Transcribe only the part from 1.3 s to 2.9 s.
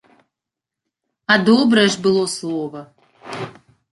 А добрае ж было слова.